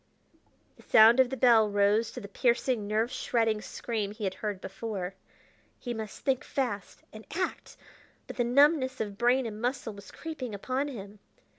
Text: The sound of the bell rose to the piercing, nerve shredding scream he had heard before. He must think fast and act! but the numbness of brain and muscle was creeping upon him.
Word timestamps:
The 0.77 0.81
sound 0.81 1.19
of 1.19 1.29
the 1.29 1.37
bell 1.37 1.69
rose 1.69 2.09
to 2.13 2.19
the 2.19 2.27
piercing, 2.27 2.87
nerve 2.87 3.11
shredding 3.11 3.61
scream 3.61 4.09
he 4.09 4.23
had 4.23 4.33
heard 4.33 4.59
before. 4.59 5.13
He 5.77 5.93
must 5.93 6.21
think 6.21 6.43
fast 6.43 7.03
and 7.13 7.23
act! 7.35 7.77
but 8.25 8.37
the 8.37 8.43
numbness 8.43 8.99
of 8.99 9.15
brain 9.19 9.45
and 9.45 9.61
muscle 9.61 9.93
was 9.93 10.09
creeping 10.09 10.55
upon 10.55 10.87
him. 10.87 11.19